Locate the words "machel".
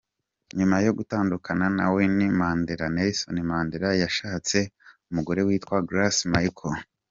6.33-6.77